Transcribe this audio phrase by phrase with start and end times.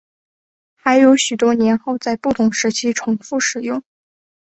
[0.73, 3.83] 还有许多年号在不同时期重复使用。